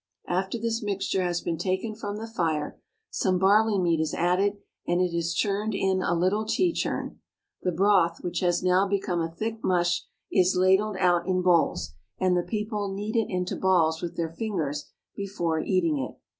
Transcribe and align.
After 0.27 0.57
this 0.57 0.81
mixture 0.81 1.21
has 1.21 1.41
been 1.41 1.59
taken 1.59 1.93
from 1.93 2.17
the 2.17 2.25
fire, 2.25 2.81
some 3.11 3.37
barley 3.37 3.77
meal 3.77 4.01
is 4.01 4.15
added, 4.15 4.57
and 4.87 4.99
it 4.99 5.13
is 5.15 5.35
churned 5.35 5.75
in 5.75 6.01
a 6.01 6.15
little 6.15 6.43
tea 6.43 6.73
churn. 6.73 7.19
The 7.61 7.71
broth, 7.71 8.17
which 8.23 8.39
has 8.39 8.63
now 8.63 8.87
become 8.87 9.21
a 9.21 9.29
thick 9.29 9.63
mush, 9.63 10.07
is 10.31 10.55
ladled 10.55 10.97
out 10.97 11.27
in 11.27 11.43
bowls, 11.43 11.93
and 12.17 12.35
the 12.35 12.41
people 12.41 12.91
knead 12.91 13.15
it 13.15 13.29
into 13.29 13.55
balls 13.55 14.01
with 14.01 14.15
their 14.17 14.31
fingers 14.31 14.89
before 15.15 15.59
eating 15.59 15.99
it. 15.99 16.17